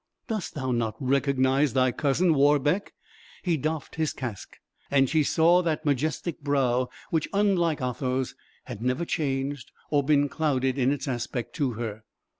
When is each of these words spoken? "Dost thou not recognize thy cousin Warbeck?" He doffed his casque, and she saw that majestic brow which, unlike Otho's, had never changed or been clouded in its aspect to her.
"Dost 0.27 0.55
thou 0.55 0.71
not 0.71 0.95
recognize 0.99 1.73
thy 1.73 1.91
cousin 1.91 2.33
Warbeck?" 2.33 2.93
He 3.43 3.55
doffed 3.55 3.97
his 3.97 4.13
casque, 4.13 4.57
and 4.89 5.07
she 5.07 5.21
saw 5.21 5.61
that 5.61 5.85
majestic 5.85 6.41
brow 6.41 6.89
which, 7.11 7.29
unlike 7.33 7.83
Otho's, 7.83 8.33
had 8.63 8.81
never 8.81 9.05
changed 9.05 9.71
or 9.91 10.01
been 10.01 10.27
clouded 10.27 10.79
in 10.79 10.91
its 10.91 11.07
aspect 11.07 11.53
to 11.57 11.73
her. 11.73 12.01